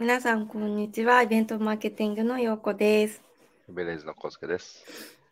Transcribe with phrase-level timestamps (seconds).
[0.00, 1.22] 皆さん、こんにちは。
[1.22, 3.22] イベントマーケティングのようこです。
[3.68, 4.84] ベレーズのこうすけです。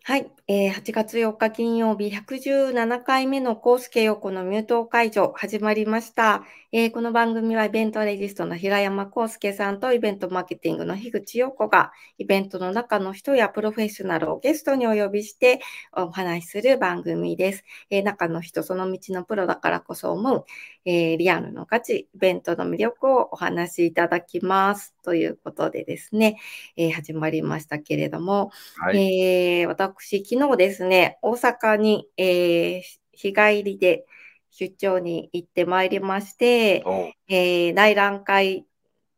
[0.05, 6.43] はい、えー8月4日金曜日、117回目のコースケヨコのミュート解除始まりました、
[6.73, 15.61] えーこの番組はイベントレジストの平山康介さんとイベントマーケティングの樋口陽子がイベントの中の人やプロフェッショナルをゲストにお呼びして
[15.93, 17.65] お話しする番組です。
[17.91, 20.45] えー中の人、その道のプロだからこそ思う、
[20.85, 24.97] えーリアルの価値、イベントの魅力をお話しいただきます。
[25.05, 26.41] ということでですね、
[26.77, 29.21] えー始まりましたけれども、はい。
[29.21, 32.83] えー私、昨日ですね、大阪に、えー
[33.15, 34.07] 日帰りで
[34.51, 36.83] 出張に行ってまいりまして、
[37.29, 38.67] えー内覧会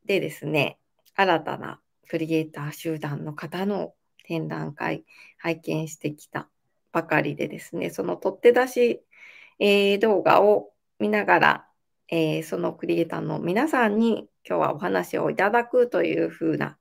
[0.04, 0.78] でですね、
[1.14, 5.04] 新たなクリエイター集団の方の展覧会
[5.38, 6.48] 拝見してきた
[6.92, 9.02] ばかりでですね、その取って出し、
[9.60, 11.66] えー動画を見ながら、
[12.08, 16.76] えーそのクリエイターの皆さんに今日はお話をいただくというふうな、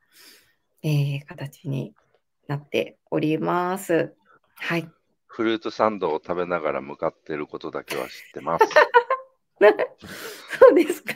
[0.81, 1.93] えー形に
[2.47, 4.13] なっております。
[4.55, 4.89] はい。
[5.27, 8.65] フルーツサンドを食べながら向かってることだけは知ってます。
[9.59, 11.13] そうですか。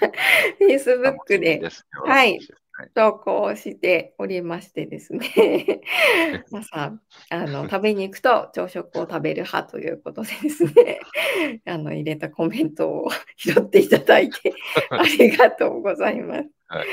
[0.60, 2.40] Facebook でではい
[2.94, 5.82] 投稿しておりましてですね。
[6.52, 11.00] 皆 さん、あの、食べに行くと朝食を食べる派ということでですね、
[11.66, 14.54] あの、入れたコメントを拾っていただいて
[14.92, 16.50] ありがとうございます。
[16.68, 16.88] はい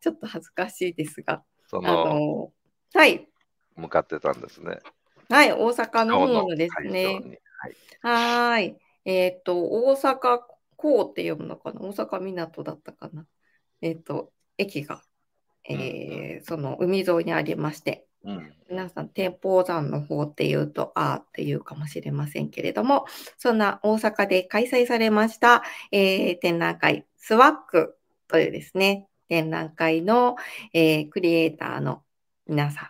[0.00, 2.52] ちょっと恥ずかしいですが、あの、
[2.94, 3.28] はい、
[3.80, 4.78] 向かってたんですね。
[5.28, 7.38] はい、大阪の方のですね、に。
[8.02, 8.76] はい。
[9.04, 10.40] えっ、と、大阪
[10.76, 11.80] 港って読むのかな？
[11.80, 13.26] 大阪港だったかな？
[13.80, 15.02] えっ、と、駅が、
[15.68, 18.52] えーその海沿いにありまして、うん。
[18.68, 23.06] 皆さん、天保山の方っていうと、あーっていうかもしれませんけれども、
[23.38, 30.36] そんな大阪で開催されました、えー展覧会、スワックというですね、展覧会の、
[30.72, 32.02] えークリエイターの
[32.46, 32.88] 皆さん、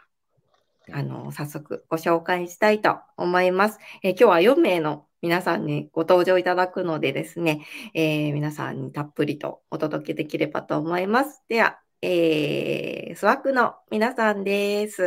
[0.93, 3.79] あの、早速ご紹介したいと思います。
[4.03, 11.43] えー今日は4名の皆さんにご登場いただくのでですね、えー皆さんにたっぷりとお届けできればと思います。
[11.49, 15.03] では、えースワックの皆さんです。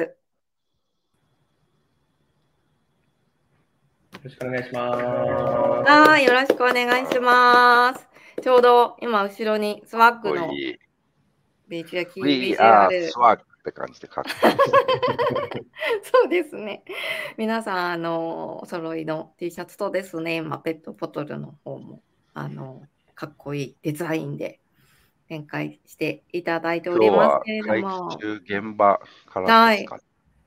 [4.13, 4.97] よろしくお願いしま
[5.85, 5.89] す。
[5.89, 8.13] はい、よろしくお願いします。
[8.41, 10.79] ちょうど今後ろにスワックのこうい
[11.67, 14.29] ビジュアル We are ル swag って感じで書く。
[16.03, 16.83] そうですね。
[17.37, 22.01] 皆さん、あの、お揃いの T シャツとですね、まあ、ペットボトルの方も、
[22.33, 22.83] あの、
[23.15, 24.59] かっこいいデザインで
[25.29, 29.99] 展開していただいておりますけれど会も、現場からですか。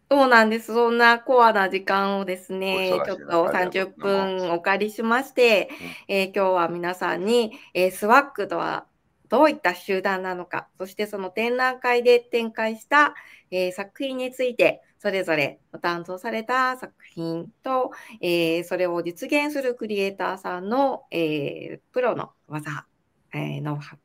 [0.08, 0.72] そうなんです。
[0.72, 5.68] そんなコアな時間をですねちょっと中ありがとう30ございます分お借りしまして、
[6.06, 8.86] えー今日は皆さんに、えースワックとは
[9.28, 13.14] どういった集団なのか、そしてその展覧会で展開した、
[13.50, 22.86] えー作品について、それぞれ担当された作品と、えーそれを実現するクリエイターさんの、えープロの技、
[23.32, 23.98] えーノウハウ、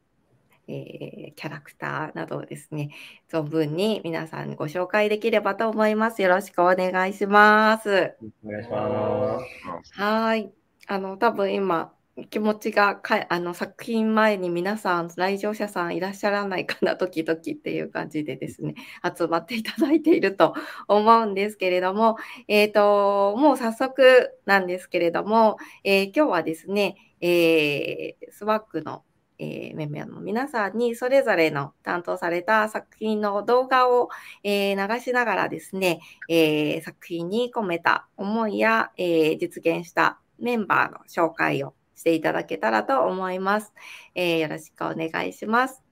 [0.67, 2.91] えーキャラクターなどをですね、
[3.31, 6.21] 存分に皆さんにご紹介できればと思います。
[6.21, 8.15] よろしくお願いします。
[8.45, 9.93] お願いします。
[9.93, 10.53] はーい。
[10.88, 11.93] あの、多分今、
[12.29, 18.75] 気持ちがかあの作品前に皆さん、来場者さんいらっしゃらないかな、時々っていう感じでですね、
[19.17, 20.53] 集まっていただいていると
[20.89, 22.17] 思うんですけれども、
[22.50, 29.03] えっ、と、もう早速なんですけれども、えー今日はですね、えースワックの、
[29.39, 34.09] えーメンバーの皆さんにそれぞれの担当された作品の動画を、
[34.44, 43.73] えー流しながらですね、えー作品に込めた思いや、えー実現したメンバーの紹介をしていただけたらと思います。
[44.16, 45.84] えーよろしくお願いします。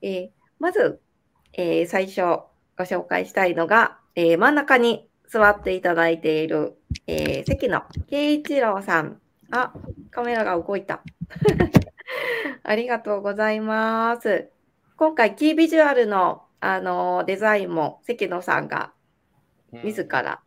[0.00, 0.98] えーまず、
[1.52, 2.22] えー最初
[2.78, 9.20] ご紹介したいのが、えー真ん中に座っていただいている、えー関野圭一郎さん。
[9.50, 9.74] あ、
[10.10, 11.02] カメラが動いた。
[12.64, 14.50] ありがとうございます。
[14.96, 18.92] 今回、キービジュアルの、あのデザインも関野さんが
[19.84, 20.40] 自ら、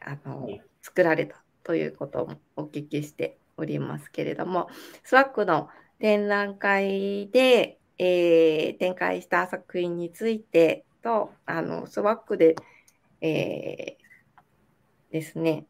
[0.00, 4.68] あのはい作られたということもお聞きしておりますけれども、
[5.04, 5.68] スワックの
[5.98, 12.56] 展覧会で、えー展開した作品についてと、あのスワックで、
[13.20, 15.66] えーですね、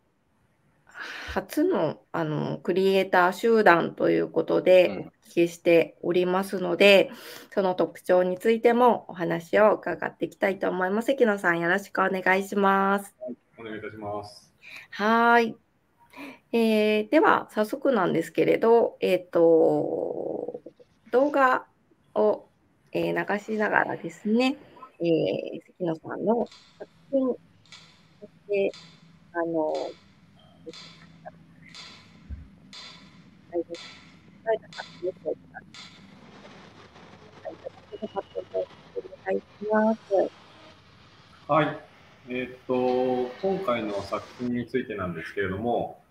[1.34, 7.10] 初のあのクリエイター集団ということでうんお聞きしておりますので、
[7.52, 11.06] その特徴についてもお話を伺っていきたいと思います。
[11.06, 13.14] 関野さん、よろしくお願いします。
[13.58, 14.54] お願いいたします。
[14.90, 15.65] はーい。
[16.52, 20.60] えーでは、早速なんですけれど、えっ、と、
[21.10, 21.66] 動画
[22.14, 22.48] を、
[22.92, 24.56] えー流しながらですね、
[25.00, 26.46] えー関野さんの
[26.78, 27.36] 作品、そ
[28.26, 28.72] して、
[29.32, 29.72] あの、
[33.50, 33.74] 大丈夫
[40.06, 40.30] 書い。
[41.48, 41.78] はい。
[42.28, 42.74] えっ、と、
[43.42, 46.02] 今回の作品についてなんですけれども、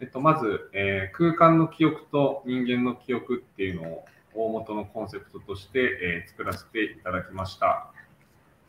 [0.00, 4.04] えっと、まず、えー空間の記憶と人間の記憶っていうのを
[4.34, 7.92] 大元のコンセプトとして、えー作らせていただきました。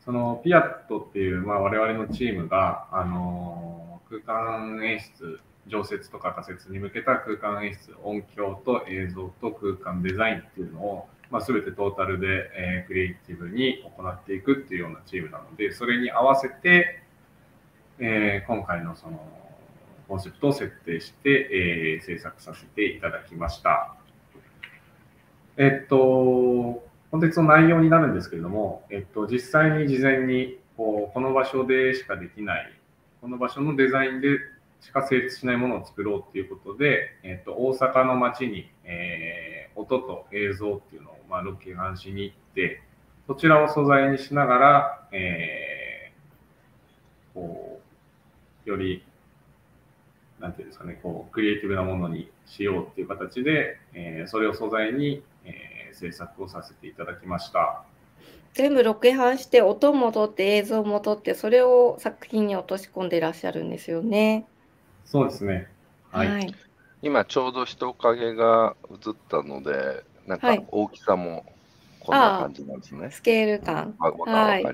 [0.04, 17.02] そのピアットっていう、まあ、我々のチームが、あのー空間演出、常設とか仮説に向けた空間演出、音響と映像と空間デザインっていうのを、まあ、全てトータルで、えークリエイティブに行っていくっていうようなチームなので、それに合わせて、
[17.98, 19.41] え今回のその
[20.08, 23.94] コンセプトを設定して、えー制作させていただきました。
[25.56, 32.72] えっと、コンテンツの内容になるんですけれども、えっと、実際に事前にこうこの場所でしかできない、
[33.20, 34.38] この場所のデザインで
[34.80, 42.82] しか成立しないものを作ろうっていうことで、えっと、大阪の街に、えー音と映像っていうのを、まあ、ロケハンしに行って、
[43.26, 47.80] そちらを素材にしながら、えーこ
[48.66, 49.02] う、より、
[50.42, 57.84] なんていうんですかね、こう、クリエイティブなものにしようっていう形で、えーそれを素材に、えー制作をさせていただきました。
[58.54, 64.46] 全部ロケハンして音も撮って映像も撮ってそれを作品に落とし込んでいらっしゃるんですよね。
[65.04, 65.68] そうですね。
[66.10, 66.54] はい。
[67.02, 71.44] 今ちょうど人影が映ったので、なんかはい大きさも
[72.00, 73.10] こんな感じなんですね。
[73.10, 73.94] スケール感。
[73.98, 74.64] はい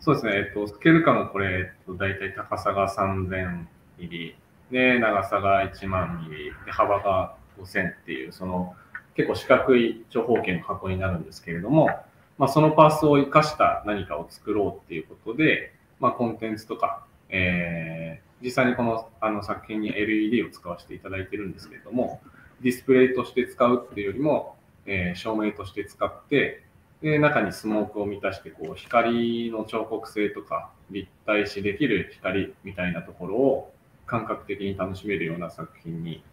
[0.00, 0.32] そうですね。
[0.34, 3.66] えっと、スケール感もこれ、えっと、大体高さが3000
[4.00, 4.36] ミリ、
[4.70, 8.74] で、長さが1万ミリ、で、幅が5000っていう、その、
[9.14, 11.90] 結構四角い長方形の箱になるんですけれども、
[12.38, 22.20] まあ、そのパースを生かした何かを作ろうっていうことで、まあ、コンテンツとか、えー実際にこのあの作品に LED を使わせていただいてるんですけれども、
[22.62, 24.56] ディスプレイとして使うっていうよりも、
[24.86, 26.64] えー照明として使って、
[27.02, 33.72] で、中にスモークを満たして、こう、光の彫刻性とか、立体視できる光みたいなところを
[34.10, 36.24] 感覚的に楽しめるような作品に、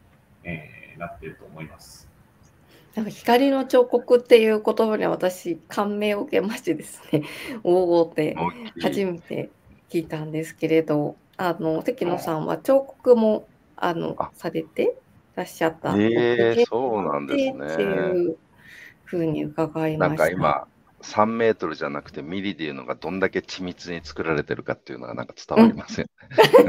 [0.44, 2.09] えーなっていると思います。
[2.95, 7.21] なんか光の彫刻っていう言葉に私感銘を受けましてですね、
[7.63, 8.35] おおって
[8.81, 9.51] 初めて
[9.91, 14.95] 聞いたんですけれど、あの関野さんは彫刻もあのあされて
[15.35, 15.95] らっしゃった。
[15.95, 18.38] えーそうなんですねっていう
[19.06, 20.25] ふうに伺いまなんした。
[20.25, 20.68] か今、
[21.07, 26.09] 3メートルじゃなくてミリでいうのがどんだけ緻密に作られてるかっていうのがなんか伝わりません。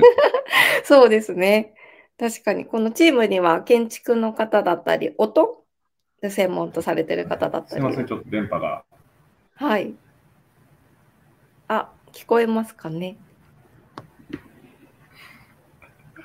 [0.85, 1.75] そうですね。
[2.19, 5.65] 確かに、このチームには建築の方だったり、音
[6.21, 7.71] で専門とされてる方だったり。
[7.71, 8.85] すいません、ちょっと電波が。
[9.55, 9.95] はい。
[11.69, 13.17] あ、聞こえますかね。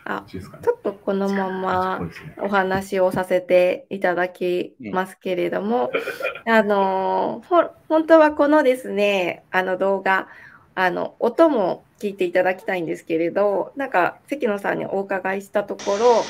[0.06, 2.02] あ、ちょっとこのまま
[2.42, 5.92] お話をさせていただきますけれども、
[6.46, 10.28] あのほ本当はこのですねあの動画
[10.76, 16.24] あの音も聞いていただきたいんですけれどなんか関野さんにお伺いしたところこ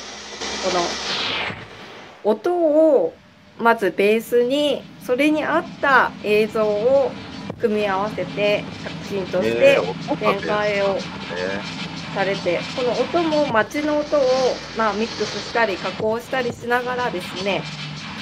[2.24, 3.14] の音を
[3.58, 7.10] まずベースにそれに合った映像を
[7.60, 9.80] 組み合わせて作品として
[10.18, 11.00] 展が開をね
[12.14, 14.22] されてこの音も街の音を、
[14.78, 17.62] まあ、ミックスしたり加工したりしながらですね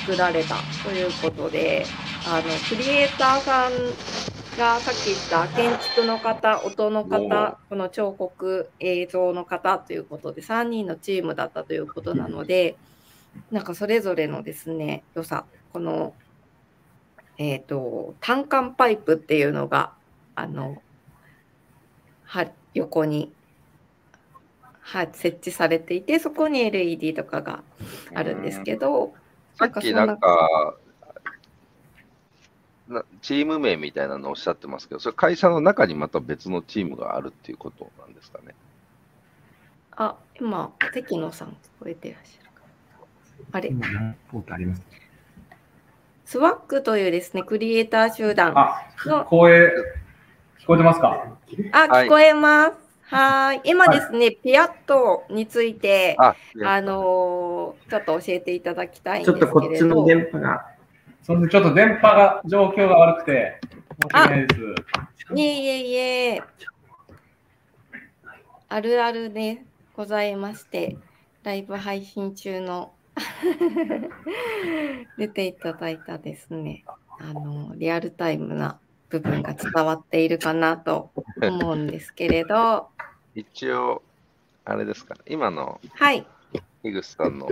[0.07, 1.85] 作られたということで
[2.27, 3.73] あのクリエイターさん
[4.59, 12.77] がさっき言った建築の方音の方この彫刻映像の方ということで3人のチームだったということなので
[13.51, 16.15] なんかそれぞれのですね良さこの
[17.39, 19.93] えっ、と単管パイプっていうのが
[20.35, 20.83] あの
[22.25, 23.33] は横に
[24.85, 27.63] はい、設置されていてそこに LED とかが
[28.15, 29.15] あるんですけど、
[29.55, 30.75] さっきなんか、
[32.89, 38.55] なチーム名みたいなのをおっしゃってますけど、それ会社の中にまた別のチームがあるっていうことなんですかね？
[39.93, 42.51] あ今関野さん聞こえてらっしゃる
[43.53, 43.69] あれ？
[43.71, 44.83] 今何ポートあります？
[46.25, 49.71] スワックというですねクリエイター集団ああ、聞こえ、
[50.59, 51.09] 聞こえてますか？
[51.09, 52.71] はい聞こえます。
[52.73, 52.82] はい
[53.65, 60.67] 今ですね、ピアットについてあ、あのーちょっと教えていただきたいんちですけれどょっとこっちの電波が。
[61.23, 63.61] それでちょっと電波が、状況が悪くて、
[64.03, 64.61] 申し訳ないです。
[65.35, 65.95] いえいえい
[66.37, 66.43] え。
[68.69, 69.63] あるあるで
[69.95, 70.97] ございまして、
[71.43, 72.93] ライブ配信中の
[75.19, 76.85] 出ていただいたですね。
[77.21, 78.81] あのリアルタイムな
[79.13, 81.11] 部分が伝わっているかなと
[81.43, 82.89] 思うんですけれど、
[83.35, 84.03] 一応、
[84.65, 86.27] あれですか、今のはい、
[86.83, 87.51] 樋口さんの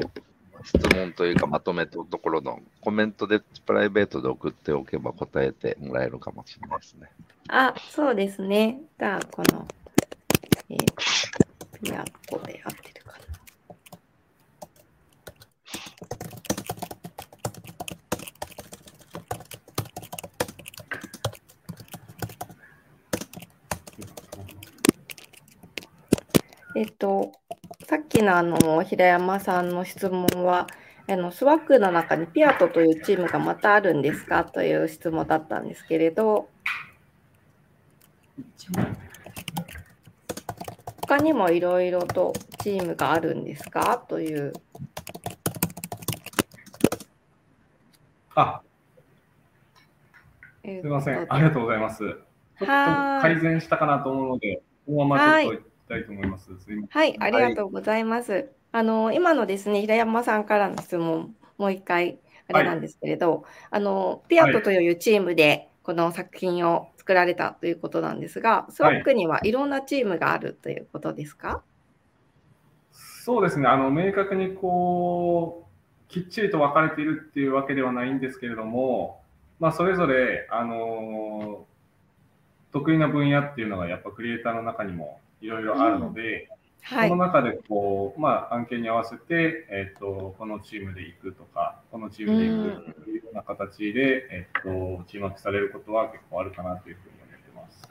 [0.65, 7.11] 質問というかまとめとところのコメントでプライベートで送っておけば答えてもらえるかもしれないですね。
[7.49, 8.81] あ、そうですね。
[8.99, 9.67] じゃあ、この、
[10.71, 12.90] えー、ピアットで合って
[26.81, 27.33] えっと、
[27.87, 30.67] さっきのあの平山さんの質問は、
[31.07, 36.49] あのスワックの中にピアトというチームがまたあるんですかという質問だったんですけれど、
[41.03, 42.33] 他にもいろいろと
[42.63, 44.55] チームがあるんですかという。
[48.35, 48.63] あ、
[50.65, 51.27] すすみません。
[51.29, 51.99] ありがとうございます。
[51.99, 52.17] ちょっ
[52.61, 56.45] とはい改善したかなと思うので、このままちょっとたいと思います。
[56.47, 56.89] すいません。
[56.89, 58.49] はい、ありがとうございます。
[58.73, 71.63] あの今のですね、平山さんからの質問、もう一回あれなんですけれど、あのピアットというチームでこの作品を作られたということなんですが、スワックにはいろんなチームがあるということですか？
[72.93, 73.67] そうですね。
[73.67, 75.67] あの明確にこ
[76.09, 79.21] うきっちりと分かれているっていうわけではないんですけれども、
[79.59, 81.67] まあそれぞれあの
[82.73, 86.49] 得意な分野っていうのがやっぱクリエイターの中にもいろいろあるので、
[86.83, 87.25] はいその。
[87.27, 97.89] 中でこう、まあ、案件に合わせて、えっと、このチームで行くとか、このチームで行くというような形で、えっと、チーム分けされることは結構あるかなというふうに思ってます。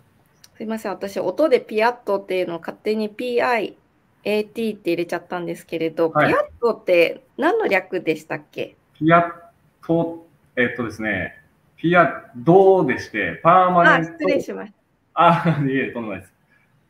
[0.55, 3.75] すいません、私音でピアットっていうのを勝手に PIAT っ
[4.23, 8.75] て入れちゃったんですけれど、はいピアットって何の略でしたっけ？
[8.95, 9.31] ピアッ
[9.85, 10.27] ト、
[10.57, 11.35] えっとですね、
[11.77, 14.73] ピアドでして、パーマあ、ネント、失礼しまし
[15.13, 16.33] あ、いえ、とんでもないです。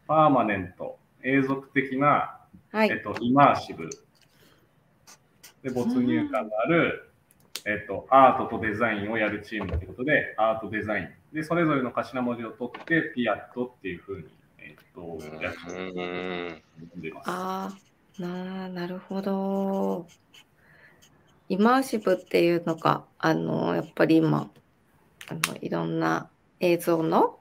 [0.09, 2.39] パーマネント、永続的な、
[2.71, 2.79] た。
[2.79, 3.03] はいえっ。
[3.03, 3.87] と、イマーシブ。
[5.61, 7.11] で、没入感のある、
[7.63, 11.09] えっと、アートとデザインをやるチームということで、アートデザイン。
[11.31, 14.23] で、それぞれの頭文字を取って、ピアットっていうふうに、
[14.57, 16.61] えっと、略称うん
[16.91, 17.29] 呼んでいます。
[17.29, 17.77] あ
[18.17, 20.07] あ、ななるほど。
[21.49, 24.49] イマーシブっていうのが、あの、やっぱり今、
[25.27, 27.37] あの、いろんな映像の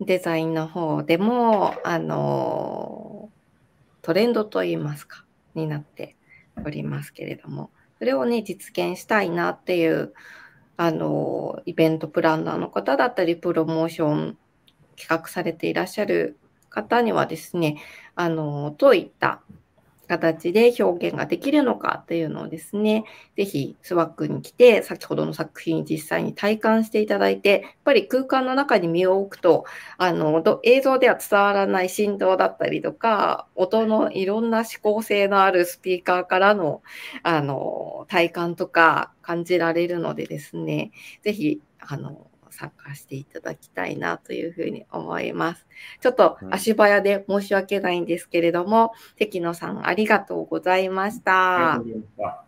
[0.00, 3.30] デザインの方でも、あの、
[4.02, 5.24] トレンドといいますか、
[5.54, 6.16] になって
[6.64, 10.12] おりますけれども、それをね、実現したいなっていう、
[10.76, 14.38] あの、イベントプランナーの方だったり、プロモーション
[14.96, 17.78] 企画されていらっしゃる方にはですね、
[18.16, 19.42] あの、どういった
[20.06, 23.04] 形で表現ができるのかっていうのをですね、
[23.36, 29.64] ぜひスワックに来て、先ほどの作品実際に体感していただいて、やっぱり空間の中に身を置くと、
[29.98, 36.82] あの、映像では伝わらない振動だったりとか、音のいろんな指向性のあるスピーカーからの、
[37.22, 40.90] あの、体感とか感じられるのでですね、
[41.22, 45.66] ぜひ、あの、参加していただきたいなというふうに思います。
[46.00, 51.80] ちょっと足早で申し訳ないんですけれども、関野さんありがとうございましたありがと。
[51.80, 52.44] うございました。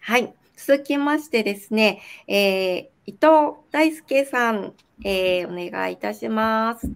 [0.00, 0.34] はい。
[0.56, 4.74] 続きましてですね、えー伊藤大輔さん、
[5.04, 6.86] えーお願いいたします。
[6.86, 6.94] よ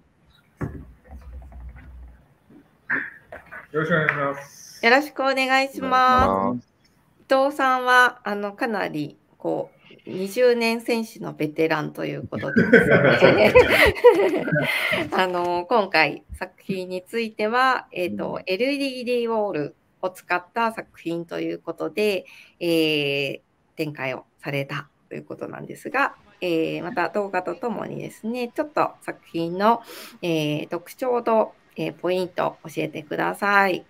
[3.81, 4.85] ろしくお願いします。
[4.85, 6.59] よろしくお願いします。
[7.29, 9.74] 伊藤さんは、あの、かなり、こう、
[10.05, 12.83] 20年選手のベテランということでで
[13.19, 13.53] すね
[15.11, 22.25] あの、今回作品については、えっ、と、LED ウォールを使った作品ということで、
[22.59, 23.39] えー
[23.75, 29.81] 展開をされたということなんですが、えーまた動画とともにですね、ちょっと作品の、
[30.21, 33.85] えー特徴と、えーポイント教えてください。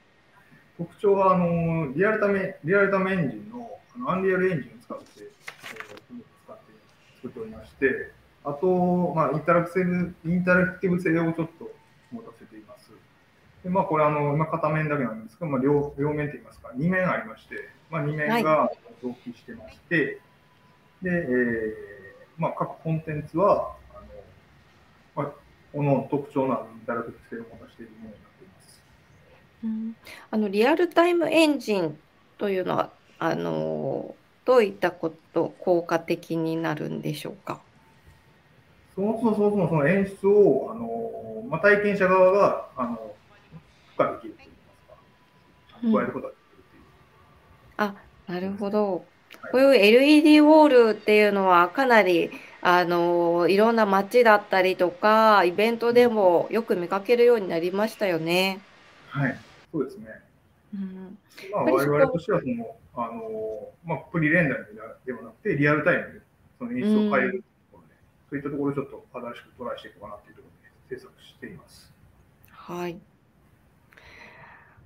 [0.77, 5.34] 特徴はあのリアルタイムリアルタイムエンジンのあの Unreal Engine を使って
[7.25, 8.11] 作っておりまして、
[8.43, 11.71] あと、まあ、インタラクティブインタラクティブ性をちょっと
[12.11, 12.91] 持たせています。
[13.63, 20.21] でまあ、これあの、今片面だけなんですが、まあ、両両面といいますか、2面ありまして、まあ、2面が同期してまして、
[21.01, 21.95] で、えー
[22.37, 24.01] まあ、各コンテンツは、あ
[25.15, 25.31] のまあ、
[25.73, 28.83] この特徴のあるインタラクティブ性を持たせているものになっています。
[29.63, 29.95] うん
[30.31, 31.97] あのリアルタイムエンジン
[32.37, 34.15] というのはあの
[34.45, 37.59] どういったこと効果的になるんでしょうか？
[38.95, 43.13] そもそもそもその演出を、あのまあ、体験者側があの
[43.91, 46.83] 付加できるといいますか、加えることができるという。
[47.77, 47.95] あ
[48.27, 48.93] なるほど。
[48.93, 49.01] はい
[49.51, 58.59] こういう LED ウォールっていうのはかなりあのいろんな街だったりとか、イベントでもよく見かけるようになりましたよね。
[59.09, 59.37] はい、
[59.71, 60.07] そうですね。
[60.73, 61.17] うん、
[61.51, 66.21] まあ、我々としてはその、あのまあ、プリレンダーではなくて、リアルタイムで
[66.57, 67.95] その演出を変えるところで、
[68.29, 71.93] そういったところをちょっと新しくトライしていこうかなというところで制作しています。
[72.49, 72.97] はい。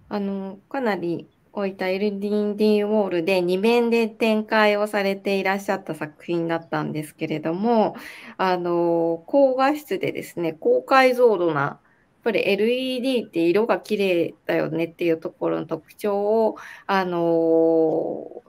[0.10, 7.96] あの、かなりこういった LDD ウォールで2面で展開をされていらっしゃった作品だったんですけれども、
[8.38, 11.80] あの、高画質でですね、高解像度な、
[12.24, 16.58] ぱり LED って色が綺麗だよねっていうところの特徴を、
[16.88, 18.44] あの、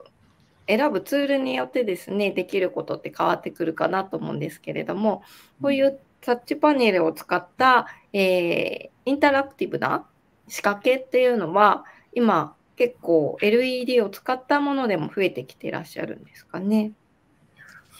[0.67, 5.23] 選ぶツールによってですね、できることって変わってくるかなと思うんですけれども、
[5.61, 10.05] こういうタッチパネルを使った、えーインタラクティブな
[10.47, 16.91] 仕掛けっていうのは、今結構 LED を使ったものでも増えてきていらっしゃるんですかね？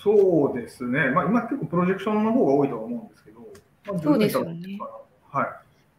[0.03, 1.09] そうですね。
[1.09, 3.39] まあ、今結構プロジェクションの方が多いとは思うんですけど、
[3.87, 4.77] まあ、そうですよね
[5.31, 5.45] は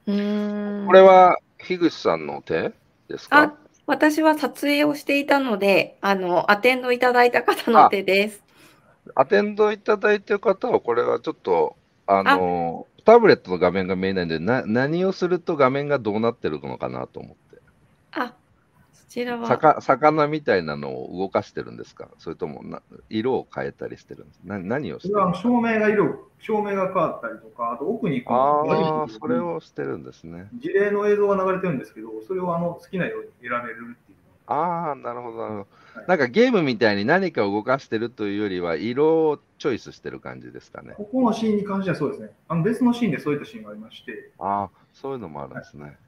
[0.07, 0.11] い。
[0.11, 0.87] うーん。
[0.87, 2.73] これは、樋口さんの手
[3.09, 3.55] ですあか、
[3.87, 8.43] 私は撮影をしていたので、あの、アテンドいただいた方の手です。
[9.15, 17.63] アテンドいただいてる方は、これはちょっと、あの、タブレットの画面が見えないんで、な何をすると画面がどうなってるのかなと思って。
[18.13, 18.42] あ、そ
[19.13, 19.81] ちらは。
[19.81, 22.09] 魚みたいなのを動かしてるんですか？
[22.19, 30.49] それともな色を変えたりしてるんですな何をしてるそれはあの照明が色、照明が変わったりとか、あと奥にこああ、それををしてるんですね。
[30.55, 34.19] 事例の映像が流れてるんですけど、それをあの好きなように選べるっていう。
[34.47, 36.07] ああ、なるほど、なるほどはい。
[36.09, 40.95] なんかゲームみたいに何かを動かしてるというよりは、色をチョイスしてる感じですかね？
[40.97, 42.31] ここのシーンに関してはそうですね。
[42.49, 45.85] あの別のシーンでそういったシーンがありまして、ああ、そういうのもあるんですね。
[45.87, 46.02] えー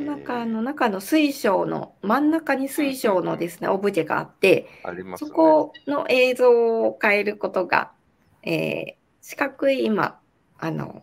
[0.00, 5.28] なんかあの中の水晶の真ん中に水晶のですねオブジェがあってありますね。
[5.28, 6.50] そこの映像
[6.84, 7.92] を変えることが、
[8.42, 10.18] えー四角い今
[10.58, 11.02] あの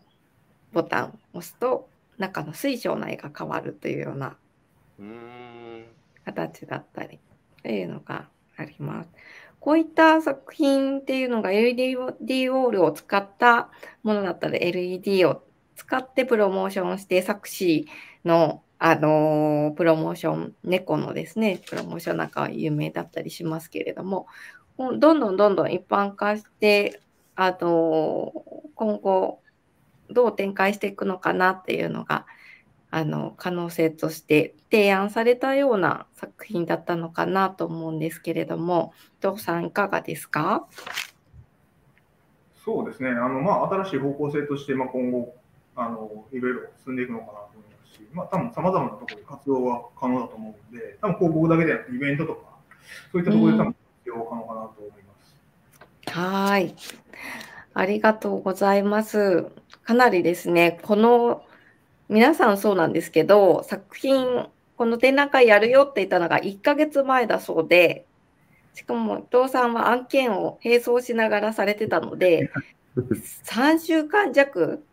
[0.74, 4.36] ボタンを押すと中の水晶の絵が変わるというような。
[6.26, 7.20] 形だったり
[7.64, 9.10] というのがあります。
[9.60, 13.70] こういった作品っていうのが LED ウォールを使った
[14.04, 15.44] ものだったら LED を
[15.76, 17.88] 使ってプロモーションして作詞
[18.26, 24.28] の、あのプロモーション、猫のですね、プロモーションなんかは有名だったりしますけれども、
[24.78, 27.02] どんどんどんどん一般化して、
[27.36, 28.32] あの
[28.76, 29.42] 今後
[30.10, 32.26] どう展開していくのかなっていうのが
[32.90, 40.68] あの可能性として提案されたような作品だったのかなと思うんですけれども、伊藤さんいかがですか？
[42.64, 43.10] そうですね。
[43.10, 45.36] あのまあ新しい方向性としてまあ今後
[45.76, 47.32] あのいろいろ進んでいくのかな
[48.18, 52.42] まあ多分様々なところで活動は可能だと思うので、多分広告だけでなくイベントとか
[53.12, 55.14] そういったところで多分活用可能かなと思いま
[56.04, 56.18] す。
[56.18, 56.76] はーい。
[57.76, 59.46] ありがとうございます。
[59.84, 61.44] かなりですね、この
[62.10, 68.08] 皆さんそうなんですけど、作品、この展覧会やるよって言ったのが1ヶ月前だそうで、
[68.74, 72.50] しかも伊藤さんは案件を並走しながらされてたので、
[73.46, 74.84] 3週間弱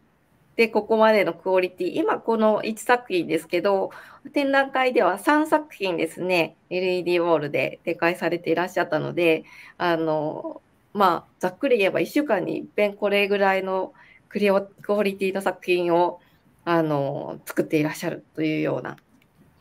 [0.56, 3.90] でここまでのクオリティ、今この1作品ですけど、
[4.32, 9.44] 展覧会では3作品ですね、LED ウォールで展開されていらっしゃったので、
[9.78, 10.62] あの、
[10.92, 13.92] まあ、ざっくり言えば1週間に一遍これぐらいの
[14.28, 16.20] クリオクオリティの作品を
[16.64, 18.96] あの作っていらっしゃるというような、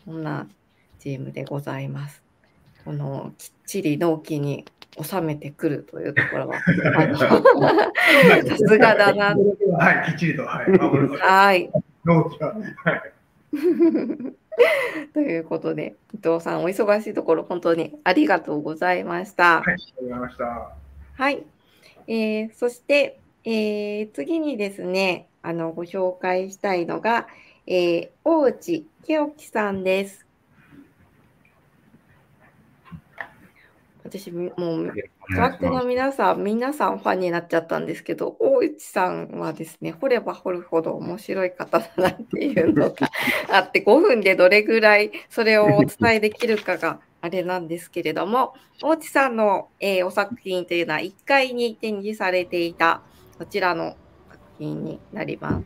[0.05, 0.47] そんな
[0.99, 2.21] チームでございます。
[2.85, 4.65] このきっちり納期に
[5.01, 6.59] 収めてくるというところは、
[8.47, 9.35] さすがだな。
[9.77, 10.71] はい、きっちりと、はい、
[11.19, 11.71] はい。
[15.13, 19.61] ということで、伊藤さん、お忙しいところ、本当にありがとうございました。
[19.61, 20.71] はい、ありがとうございました。
[21.15, 21.43] はい。
[22.07, 27.27] えーそして、えー次にですね、あの、ご紹介したいのが、
[27.67, 30.25] えー大内清樹さんです。
[34.05, 34.93] 私、もう、
[35.33, 43.09] トラックの皆さん、皆さんファンになっちゃったんですけど、大内さんはですね、掘れば掘るほど面白い方だなっていうのが
[43.49, 53.01] あって、5分でどれぐらいそれをお伝えできるかがあれなんですけれども、大内さんの、えーお作品というのは1階に展示されていた
[53.39, 53.95] こちらの
[54.29, 55.65] 作品になります。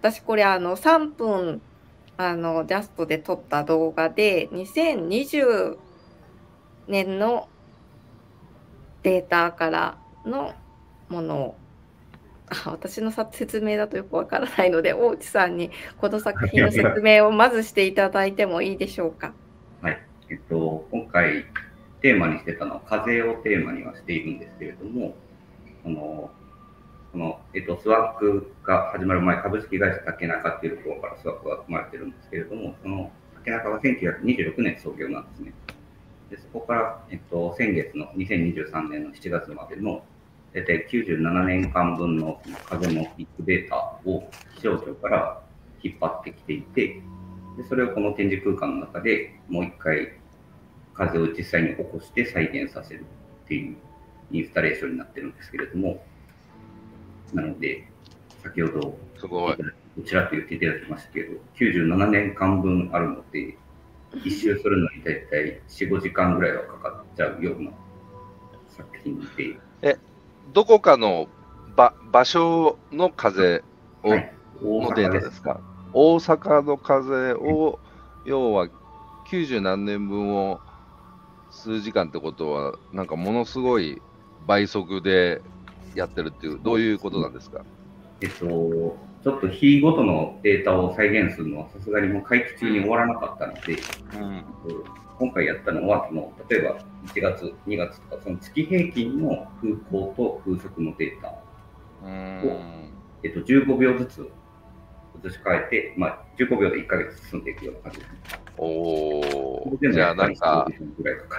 [0.00, 1.60] 私これあの3分
[2.16, 5.76] あのジャストで撮った動画で2020
[6.88, 7.48] 年の
[9.06, 10.52] データからの
[11.08, 11.56] ものを
[12.48, 19.32] あ私のさ説明だとよくわからないので大内さんにこの作品の説明をまずしていただいてもいいでしょうか？
[19.80, 20.02] はい。
[20.28, 21.44] えっと、今回
[22.02, 25.14] テーマにしてたのは風をテーマにはしているんですけれども、
[25.84, 26.30] その、
[27.12, 35.52] この、えっと、スワックが始まる前、株式会社竹中っていうところからスワックが生まれてるんですけれども、その竹中が1926年創業なんですね。
[36.30, 40.02] でそこから、えっと、先月の2023年の7月までの、
[40.52, 45.42] 大体97年間分の風のビッグデータを気象庁から
[45.82, 47.02] 引っ張ってきていて、
[47.56, 50.18] でそれをこの展示空間の中でもう一回
[50.94, 53.04] 風を実際に起こして再現させる
[53.44, 53.76] っていう
[54.32, 56.02] インスタレーションになってるんですけれども、
[57.32, 57.86] なので、
[58.42, 59.56] 先ほどすごい。
[60.04, 63.56] ちらっと言っていただきましたけど、97年間分あるので、
[64.24, 67.70] 一周するのに大体4、5時間ぐらいはかかっちゃうような
[68.68, 69.20] 作品
[69.80, 69.98] で、
[70.52, 71.28] どこかの
[71.76, 73.62] 場場所の風
[74.02, 75.60] を、はい、大のデータ阪ですか？
[75.92, 77.78] 大阪の風を、
[78.24, 78.68] 要は
[79.28, 80.60] 90何年分を
[81.50, 84.00] 数時間ってことは、なんかものすごい
[84.46, 85.42] 倍速で
[85.94, 87.64] やってるっていう、どういうことなんですか？
[88.20, 93.76] えっと、ちょっと日ごとのデータを再現するのはさすがにもう会期中に終わらなかったので、
[94.20, 94.44] うん。
[95.18, 101.34] 今回やったのはその、例えば1月、2月とか、その月平均の空港と風速のデータ、
[102.04, 102.90] うーん。
[103.24, 104.30] えっと、15秒ずつ
[105.24, 108.18] 移し替えて、まあ、15秒で1ヶ月進んでいくような感じですね。
[108.58, 109.80] おー。
[109.80, 111.38] でもじゃあなんか、15分ぐらいかか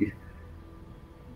[0.00, 0.12] る。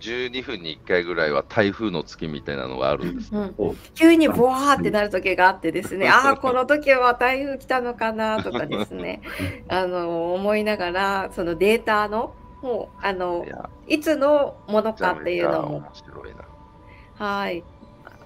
[0.02, 3.34] 12分に1回ぐらいは台風の月みたいなのがあるんです。
[3.34, 3.54] うん
[3.94, 9.22] 急にボワーってなる時があってですね、 ああ、この時は台風来たのかなとかですね、
[9.68, 13.44] あの思いながら、そのデータの、もうあの
[13.86, 17.24] いつのものかっていうのも、面白いな。
[17.24, 17.62] はい、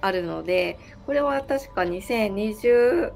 [0.01, 3.11] あるので、これは確か2020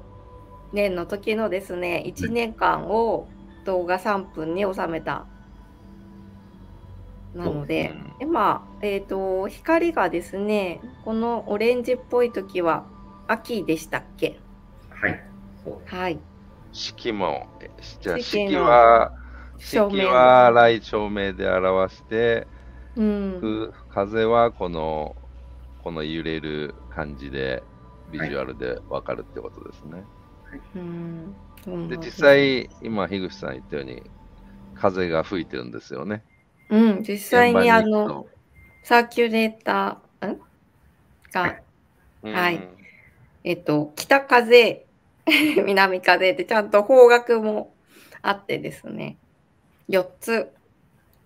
[0.72, 3.28] 年の時のですね、1年間を
[3.64, 5.26] 動画3分に収めた。
[7.34, 12.86] なので、今、えっ、と、光がですね、このオレンジっぽい時は
[13.26, 14.38] 秋でしたっけ？
[14.90, 15.20] はい。
[15.86, 16.18] はい。
[16.72, 19.12] 四季も、えじゃあ四季は、
[19.58, 22.48] 四季照明は来照明で表して、
[22.96, 23.40] うん。
[23.40, 25.16] ふ風はこの、
[25.78, 27.62] この揺れる感じで、
[28.10, 30.04] ビジュアルでわかるってことですね。
[30.74, 31.36] うん。
[31.64, 34.02] そうなんで、す実際、今、樋口さん言ったように、
[34.74, 36.24] 風が吹いてるんですよね。
[36.70, 38.26] うん、実際にあの、
[38.82, 40.40] サーキュレーター、ん？
[41.32, 41.62] が、はい
[42.22, 42.68] とはい。
[43.44, 44.86] えっと、北風、
[45.66, 47.74] 南風でちゃんと方角も
[48.22, 49.16] あってですね、
[49.88, 50.52] 4つ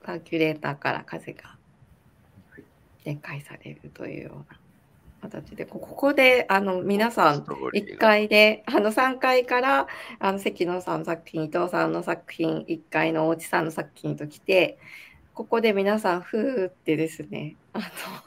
[0.05, 1.57] サーキュレーターから風が
[3.05, 4.59] 展開されるというような
[5.29, 9.87] 形で、こここであの皆さんストーリーが1階で、あの3階から
[10.19, 14.79] あの関野さんの作品、伊藤さんの作品、1階の大内さんの作品と来て、
[15.37, 17.81] ここで皆さん、ふーってですね、あ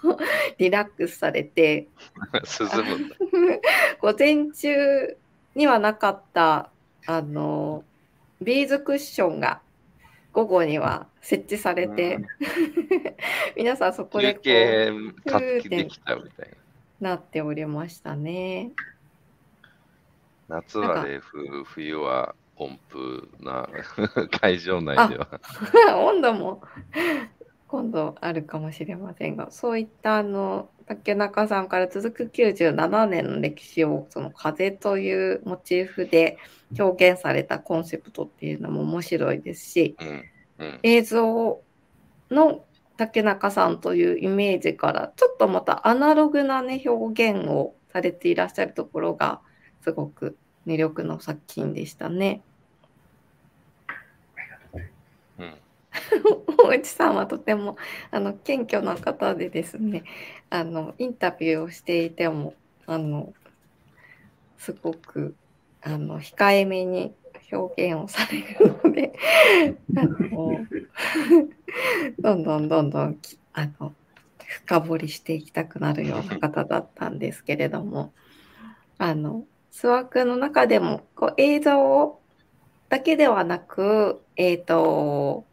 [0.03, 0.15] の
[0.59, 1.87] リラックスされて。
[3.99, 5.17] 午前中
[5.55, 6.69] にはなかった
[7.07, 7.83] あの
[8.39, 9.59] ビーズクッションが
[10.33, 12.27] 午後には設置されて、うん
[13.57, 16.49] 皆さんそこで休こう憩、活気できたみたい
[17.01, 17.09] な。
[17.11, 18.71] なっておりましたね。
[20.47, 23.67] 夏は冷風、冬は温風な
[24.39, 25.27] 会場内では。
[25.97, 26.61] 温度も
[27.67, 36.37] 今度あるかもしれませんがそういったあの竹中さんから続く97年の歴史をその風というモチーフで
[36.77, 40.07] 表現されたコンセプトっていうのも面白いですしうん
[40.65, 41.61] うん映像
[42.31, 42.65] の
[42.97, 49.41] 竹中さんというイメージからちょっとまたアナログな、ね、表現をされていらっしゃるところが
[49.81, 50.37] すごく
[50.69, 52.41] 魅力の作品でしたね。
[55.39, 55.55] うん。
[56.57, 57.77] 大内さんはとても
[58.11, 60.03] あの謙虚な方でですね。
[60.51, 62.53] あのインタビューをしていても
[62.85, 63.33] あの
[64.57, 65.35] すごく
[65.81, 67.13] あの控えめに
[67.51, 69.13] 表現をされるので
[69.97, 70.65] あの
[72.19, 73.93] どんどんどんどんきあの
[74.37, 78.13] 深掘りしていきたくなるような方だったんですけれども
[78.97, 82.19] あのスワークの中でもこう映像
[82.89, 85.45] だけではなくえっ、と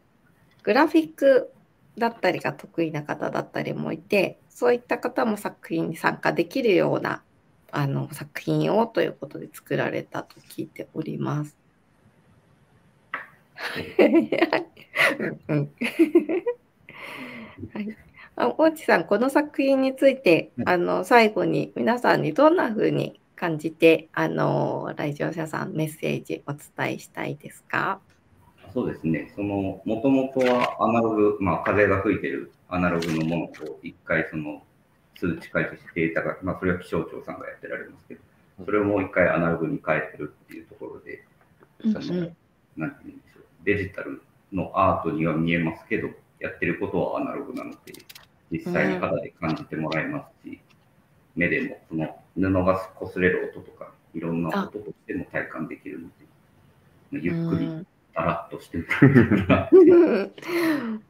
[0.63, 1.51] グラフィック
[1.97, 7.23] だったりが得意な方だったりもいてそういった方も作品に参加できるような
[7.71, 11.57] あの作品をということで作られたと聞いております。
[17.73, 17.97] はい、
[18.35, 28.01] あ大地さんこの作品についてうんあの最後に皆さんにどんな風に感じてあの来場者さんメッセージお伝えしたいですか？
[28.73, 34.61] そうですね、その、もともとはアナログ、まあ、風が吹いてるアナログのものと、一回その、
[35.17, 38.21] 数値解析データが、まあ、それは気象庁さんがやってられますけど、
[38.65, 41.23] それをもう一回アナログに変えてるっていうところで、
[41.91, 42.19] 確かに、
[42.75, 44.21] なんて言うんでしょう、デジタル
[44.51, 47.93] のアートには見えますけど、やってることはアナログなので、
[48.51, 50.59] 実際に肌で感じてもらえますし、
[51.37, 56.13] 目でもその布が擦れる音とか、いろんな音としても体感できるので、
[57.11, 58.79] ゆっくりだらっとして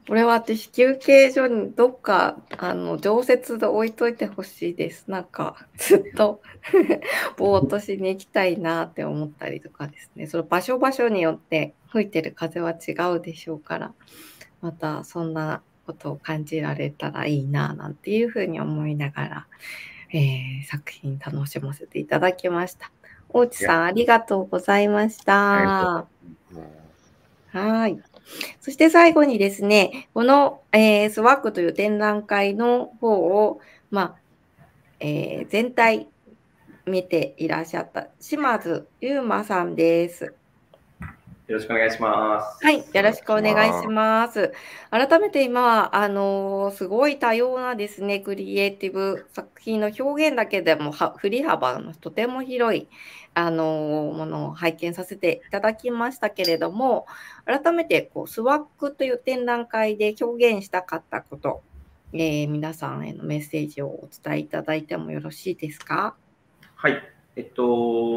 [0.08, 5.10] これは私、休憩所にどっかあの常設で置いといてほしいです。
[5.10, 6.42] なんか、ずっと
[7.38, 10.28] ぼーっとしに行きたいなって思ったりとかですね。
[10.28, 13.94] その場所場所によって吹いてる風は違うでしょうから、
[14.62, 19.48] またそんなことを感じられたらいいななんていうふうに思いながら、
[20.12, 22.92] えー、作品楽しませていただきました。
[23.30, 26.08] 大地さん、ありがとうございました。
[27.52, 28.00] はい。
[28.62, 34.16] そして最後にですね、この、えー、スワックという展覧会の方を、まあ、
[35.00, 36.08] えー、全体
[36.86, 40.34] 見ていらっしゃった島津優馬さんです。
[41.48, 42.62] よろしくお願いします。
[42.62, 44.52] はい、よろしくお願いします。
[44.92, 52.90] 改めて今、あのすごい多様なですね、クリエイティブ作品の表現だけでも振り幅のとても広い、
[53.34, 57.08] あのものを拝見させていただきましたけれども、
[57.46, 61.64] 改めてこうスワックという展覧会で表現したかったこと、
[62.12, 66.14] えー、皆さんへのメッセージをお伝えいただいてもよろしいですか？
[66.76, 67.17] はい。
[67.38, 67.68] えっと、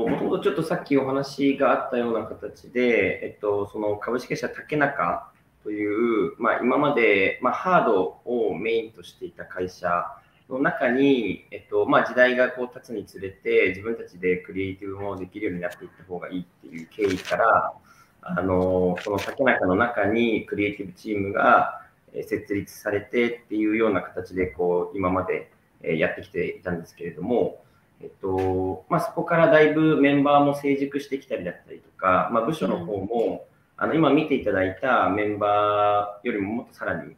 [0.08, 5.30] もともとちょっとさっきお話があったような形で、えっと、その株式会社竹中
[5.62, 10.06] という、まあ、今まで、まあ、ハードをメインとしていた会社
[10.48, 17.74] の中に、えっとまあ、時代がこう経つにつれて自分たちでクリエイティブもできるようになっていった方がいいっていう経緯から
[18.22, 21.82] あのその竹中の中にクリエイティブチームが
[22.26, 25.50] 設立されてっていうような形でこう今まで
[25.82, 27.62] やってきていたんですけれども、
[28.02, 33.46] えっとまあ、そこからだいぶメンバーも成熟してきたりだったりとか、まあ、部署の方も、
[33.78, 37.14] うん、あの今見ていただいたメンバーよりももっとさらに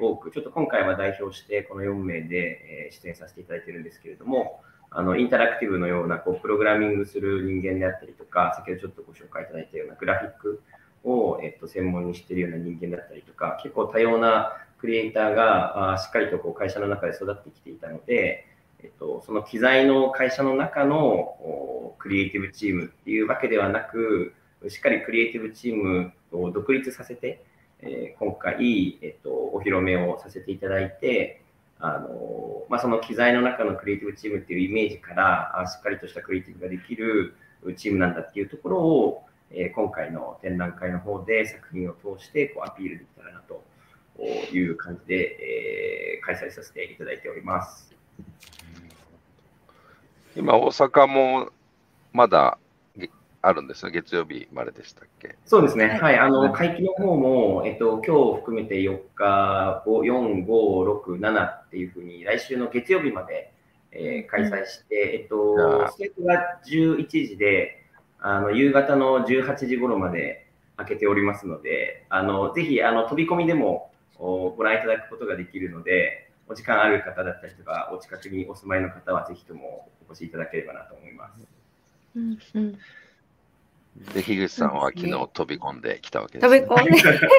[0.00, 10.62] 多く、ちょっと今回は代表してこの4名で出演させていただいているんですけれども、あのインタラクティブのようなこうプログラミングする人間であったりとか、先ほどちょっとご紹介いただいたようなグラフィック
[11.04, 18.46] を、えっと、専門にしているような人間であったりとか、結構多様なクリエイターがあしっかりとこう会社の中で育ってきていたので、
[18.84, 24.34] えっと、その機材の会社の中のクリエイティブチームっていうわけではなく、
[24.68, 27.42] しっかりクリエイティブチームを独立させて、
[27.80, 31.40] えー、今回、えっと、お披露目をさせていただいて、
[31.78, 37.36] あのまあ、その機材の中のクリエイティブチームっていうイメージからあしっかりとしたクリエイティブができる
[37.76, 43.64] チームなんだっていうところを、えー、今回の展覧会の方で作品を通してこうアピールできたらなと
[44.52, 47.93] いう感じで、えー、開催させていただいております。
[50.36, 51.50] 今、大阪も
[52.12, 52.58] まだ
[53.42, 55.36] あるんですよ、月曜日まででしたっけ？
[55.44, 63.52] そうですね、はい、あの会期の方も、えっと今日含めて4日、4、5、6、7っていうふうに、来週の月曜日まで、
[63.92, 66.14] えー、開催して、うん、えっと、ステー。
[66.20, 67.84] トが11時で、
[68.18, 70.46] あの夕方の18時頃まで
[70.78, 81.46] 開けておりますので、あのぜひあの飛び込みでもご覧いただくことができるので、お時間ある方だったりとか、お近くにお住まいの方はぜひともお越しいただければなと思います。
[82.16, 82.78] うんうん
[83.96, 86.94] で、樋口さんは昨日飛び込んできたわけです、ね、飛び込ん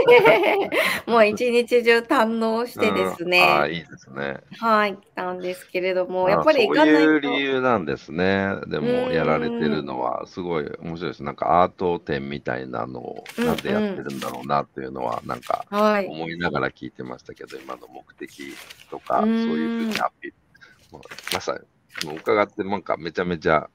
[0.07, 0.71] で
[1.11, 3.39] もう一日中堪能してですね。
[3.39, 4.37] うん、ああ、いいですね。
[4.57, 8.55] はい、来たんですけれども、やっぱりそういう理由なんですね。
[8.67, 11.23] でも、やられてるのは、すごい面白いです。
[11.23, 18.53] なんかアート展みたいなのを、なんでやってるんだろうなっていうのは、なんか、思いながら聞いてましたけど、今の目的
[18.89, 20.35] とか、そういうふうにアピール。
[21.33, 21.59] まさ
[22.03, 23.69] に、伺って、なんかめちゃめちゃ、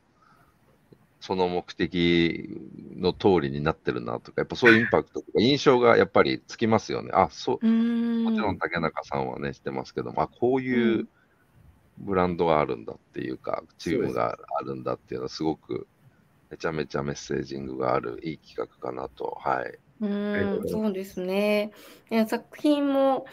[1.21, 2.49] その目的
[2.97, 7.11] の通りになってるなとか、やっぱそういうインパクトとか印象がやっぱりつきますよね。
[7.13, 11.09] あ、そう、もちろん竹中さんはね、してますけども、あ、こういう
[11.99, 15.87] ブランドがあるんだっていうか、チームがあるんだっていうのはすごく
[16.51, 19.79] めちゃめちゃメッセージングがあるいい企画かなと、はい。
[20.01, 21.73] うん、そうですね。
[22.27, 23.27] 作品も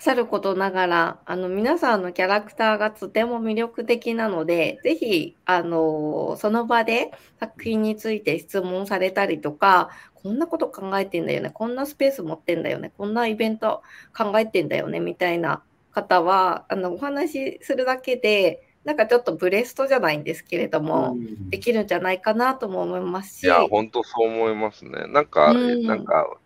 [0.00, 13.82] さることながら、あの皆さんのキャラクターがとても魅力的なので、ぜひあのその場で作品について質問されたりとか、こんなこと考えてんだよね、こんなスペース持ってんだよね、こんなイベント
[14.16, 21.14] 考えてんだよねみたいな方は、あのお話しするだけで、なんかちょっとブレストじゃないんですけれども、
[21.50, 23.42] できるんじゃないかなとも思いますし。
[23.42, 25.06] いや、本当そう思いますね。
[25.08, 26.38] なんか、うん、なんか、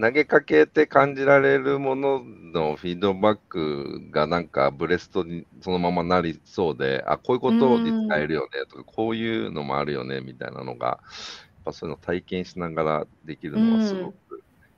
[0.00, 14.27] 投げかけて感じられるもののフィードバックがなんかブレストにそのままなりそうで、あ、こういうことに使えるよねとか、こういうのもあるよねみたいなのが、やっぱそういうのを体験しながらできるのはすごく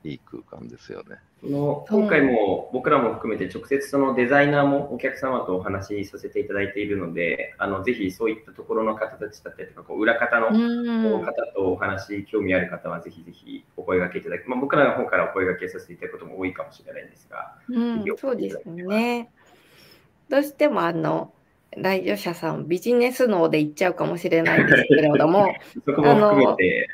[0.03, 1.17] いい空間ですよね。
[1.41, 10.49] その今回も僕らも含めて直接そのデザイナーもお客様とお話しさせていただいているので、あのぜひそういったところの方たちだったりとか、こう裏方の
[11.19, 19.29] 方とお話、興味ある方はぜひぜひお声掛けいただき、まあ、僕らの方からお声掛けさせていただくことも多いかもしれないんですが、うん、そうですね。
[20.29, 21.33] どうしてもあの
[21.77, 25.53] 来場者さんビジネス脳で行っちゃうかもしれないですけれども、
[25.85, 26.87] そこも含めて。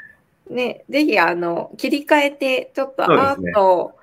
[0.49, 3.95] ね、ぜひあの切り替えて、ちょっとアートを、ね、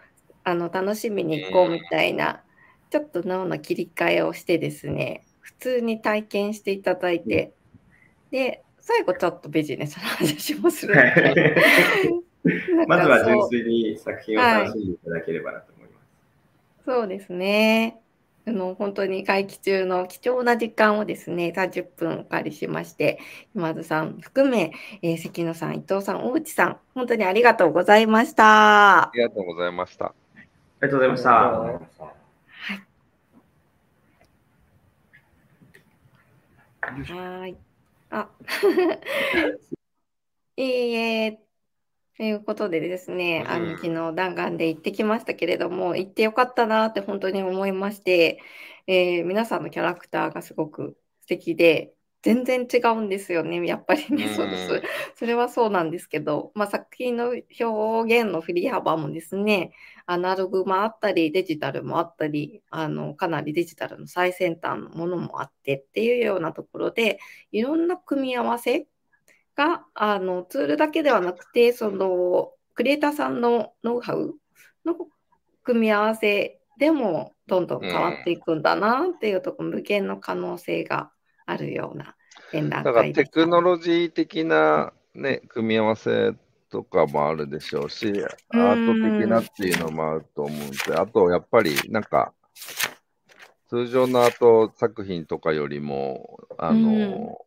[0.44, 2.42] あの楽しみに行こうみたいな、
[2.90, 7.52] ちょっと脳の切り替えをしてですね、普通に体験していただいて、
[8.30, 11.56] で、最後ちょっとビジネスの話もするので。
[12.86, 16.00] まずは純粋に作品を楽しんでいただければなと思いま
[16.84, 16.90] す。
[16.90, 18.03] はい、そうですね。
[18.46, 23.18] あの本当に会期中の貴重な時間をですね、30分お借りしまして、
[23.54, 29.04] 今津さん含め、えー、関野さん、伊藤さん、大内さん、本当にありがとうございました。
[29.04, 30.06] ありがとうございました。
[30.06, 30.14] あ
[30.82, 31.30] りがとうございました。
[31.30, 32.86] はい。
[37.40, 37.56] はい。
[38.10, 38.28] あ、
[40.56, 41.40] いいえ、
[42.16, 48.40] ということでですね、あの、昨日弾丸で行ってきましたけれども、行ってよかったなって本当に思いまして、
[48.86, 54.82] えー、皆さんのキャラクターがすごく素敵で、全然違うんですよね、やっぱりね、そうです。
[55.16, 59.72] それはそうなんですけど、まあ、作品の表現の振り幅もですね、
[60.06, 67.18] アナログもあったり、デジタルもあったり、あのかなりデジタルの最先端のものもあってっていうようなところで、
[67.50, 68.86] いろんな組み合わせ
[69.56, 74.34] があのツールだけではなくて、そのクリエイターさんのノウハウ
[74.84, 74.96] の
[75.62, 81.10] 組み合わせでもどんどん変わっていくんだなっていうところ、無限の可能性が
[81.46, 82.16] あるような
[82.50, 86.32] 展覧会だからテクノロジー的な、ね、組み合わせ
[86.70, 88.06] とかもあるでしょうし、
[88.50, 92.32] アート的なっていうのもあると思うんで、あとやっぱりなんか、
[93.68, 97.38] 通常のアート作品とかよりも、あの、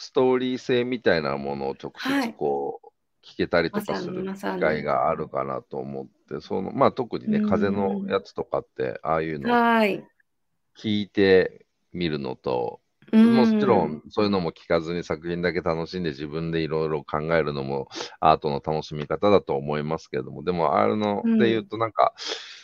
[0.00, 9.50] ストーリー性みたいなものを直接こう、はい、聞けたりとかする機会があるかなと思って、そのまあ、特にね、風のやつとかって、ああいうの
[10.74, 12.80] 聞いてみるのと、
[13.12, 17.88] もちろんそういうのも聞かずに作品だけ楽しんで自分でいろいろ考えるのも
[18.20, 22.59] アートの楽しみ方だと思いますけども、でもあるので言うとなんか、うん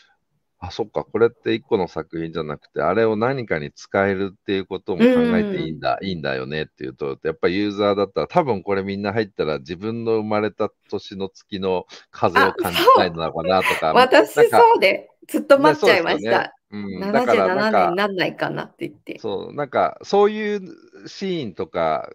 [0.58, 13.92] あ、そっか、これって一個の作品じゃなくて、あれを何かに使えるっていうことも考えていいんだ、いいんだよねっていうと、やっぱりユーザーだったら、多分これみんな入ったら自分の生まれた年の月の風を感じたいのかなとか。
[13.92, 14.40] 私そ
[14.76, 16.38] うで、ずっと待っちゃいました。
[16.40, 19.18] ねうん、77年になんないかなって言って。
[19.20, 20.62] そう、なんか、そういう
[21.06, 22.10] シーンとか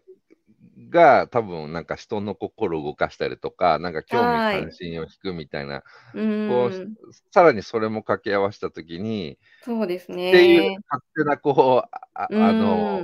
[0.89, 5.81] が多分なんか人の心を動かしたりとか、なんか興味関心を引くみたいな、
[6.13, 6.89] こう
[7.31, 10.29] さらにそれも掛け合わせたときに、そうですね。
[10.29, 13.03] っていう勝手なこう、ああの、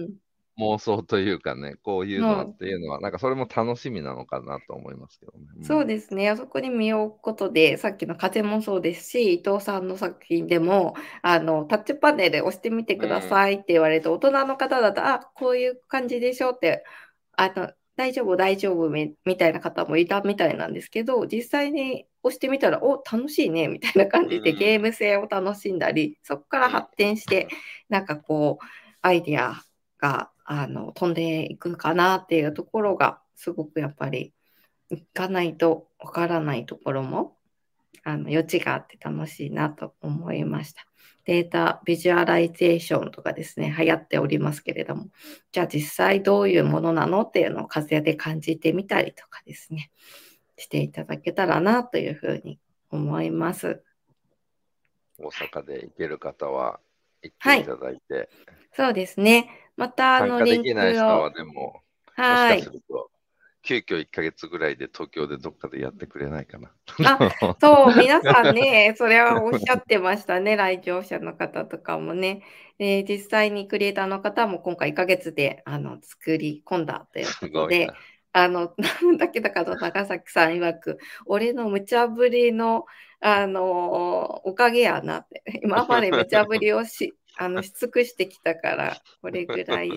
[0.59, 5.45] 妄想というかね、こういうのっていうのは、なんかそれも楽しみなのかなと思いますけどね。
[5.57, 16.83] うん、そうですね、あそこに見ようことで、さっきの風もそうですし、伊藤さんの作品でも、あのタッチパネル押してみてくださいって言われると、うん、大人の方だと、あこういう感じでしょって
[17.37, 27.47] あの大丈夫、大丈夫みたいな方もいたみたいなんですけど、実際に押してみたら、お、楽しいね、みたいな感じでゲーム性を楽しんだり、そこから発展して、
[27.89, 28.65] なんかこう、
[29.01, 29.63] アイディア
[29.97, 34.33] があの飛んでいくかなっていうところが、すごくやっぱり、
[34.89, 37.37] 行かないとわからないところも、
[38.03, 40.85] あの余地があって楽しいなと思いました。
[41.27, 45.09] データビジュアライゼーションとかですね、流行っておりますけれども、
[45.51, 49.91] じゃあ実際どういうものなのっていうのを肌で感じてみたりとかですね、
[50.55, 52.59] していただけたらなというふうに
[52.91, 53.83] 思います。
[55.19, 56.79] 大阪で行ける方は
[57.21, 58.13] 行っていただいて。
[58.13, 58.29] はい、
[58.71, 59.49] そうですね。
[59.75, 60.63] また、あの、リンクを。
[60.63, 61.81] できない人はでも、
[62.15, 62.57] はい。
[62.57, 63.11] もしかすると
[63.61, 66.71] 急遽1ヶ月ぐらいで東京でどっかでやってくれないかな。
[67.05, 67.19] あ
[67.59, 72.43] そう、皆さんね、それはおっしゃってましたね、 来場者の方とかもね。
[72.77, 77.89] で実際にクリエイターの方も今回1ヶ月であの作り込んだということで、
[78.33, 82.85] あの、なんだけだかの長崎さん曰く、俺の無茶ぶりの、
[83.19, 83.63] あの
[84.45, 89.91] おかげやなって、今まで無茶ぶりをしあのし尽くしてきたから、これぐらい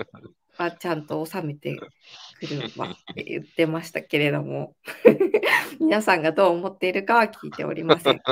[0.60, 4.76] はちゃんと収めてくるわって言ってましたけれども、
[5.80, 8.20] 皆さんがどう思っているかは聞いておりません。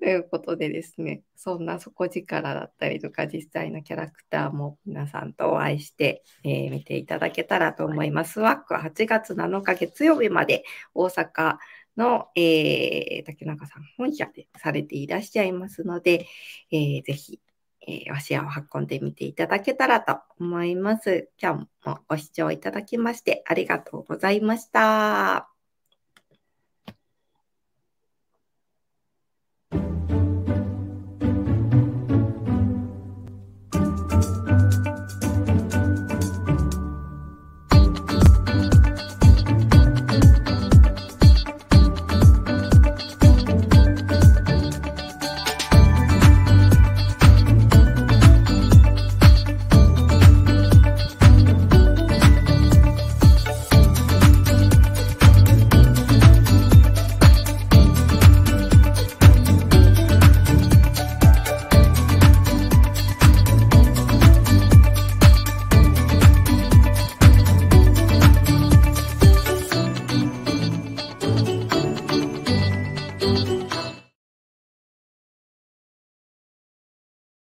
[0.00, 8.40] ということでですね、そんな底力だったりとか、実際のキャラクターも皆さんとお会いして、えー見ていただけたらと思います。
[8.40, 10.64] ワックは8月7日月曜日まで
[10.94, 11.56] 大阪
[11.96, 16.26] の、えー竹中さん本社でされていらっしゃいますので、
[16.72, 17.40] えーぜひ、
[17.88, 18.42] えー足を
[18.74, 21.30] 運んでみていただけたらと思います。
[21.40, 25.57] 今日もご視聴いただきましてありがとうございました。